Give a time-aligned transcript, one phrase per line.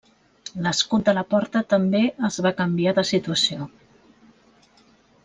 [0.67, 3.69] L'escut de la porta també es va canviar de situació.